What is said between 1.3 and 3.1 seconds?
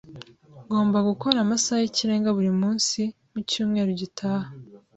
amasaha y'ikirenga buri munsi